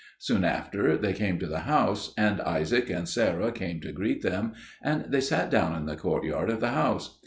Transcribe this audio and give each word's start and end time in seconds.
Soon 0.17 0.43
after 0.43 0.97
they 0.97 1.13
came 1.13 1.37
to 1.37 1.45
the 1.45 1.59
house, 1.59 2.11
and 2.17 2.41
Isaac 2.41 2.89
and 2.89 3.07
Sarah 3.07 3.51
came 3.51 3.79
to 3.81 3.91
greet 3.91 4.23
them, 4.23 4.53
and 4.81 5.05
they 5.09 5.21
sat 5.21 5.51
down 5.51 5.75
in 5.75 5.85
the 5.85 5.95
courtyard 5.95 6.49
of 6.49 6.59
the 6.59 6.69
house. 6.69 7.19